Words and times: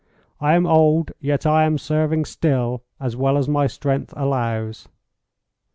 "I 0.39 0.55
am 0.55 0.65
old, 0.65 1.11
yet 1.19 1.45
I 1.45 1.63
am 1.63 1.77
serving 1.77 2.25
still, 2.25 2.81
as 2.99 3.15
well 3.15 3.37
as 3.37 3.47
my 3.47 3.67
strength 3.67 4.11
allows." 4.17 4.89